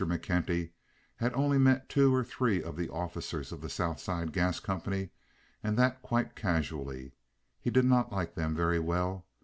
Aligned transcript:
McKenty 0.03 0.71
had 1.17 1.31
only 1.35 1.59
met 1.59 1.87
two 1.87 2.11
or 2.11 2.23
three 2.23 2.63
of 2.63 2.75
the 2.75 2.89
officers 2.89 3.51
of 3.51 3.61
the 3.61 3.69
South 3.69 3.99
Side 3.99 4.33
Gas 4.33 4.59
Company, 4.59 5.11
and 5.61 5.77
that 5.77 6.01
quite 6.01 6.35
casually. 6.35 7.11
He 7.59 7.69
did 7.69 7.85
not 7.85 8.11
like 8.11 8.33
them 8.33 8.55
very 8.55 8.79
well. 8.79 9.27